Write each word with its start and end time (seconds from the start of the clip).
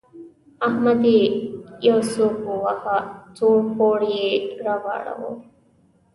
احمد 0.67 1.01
يې 1.13 1.21
يو 1.87 1.97
سوک 2.13 2.35
وواهه؛ 2.47 2.97
سوړ 3.37 3.57
پوړ 3.75 3.99
يې 4.15 4.27
راواړاوو. 4.65 5.31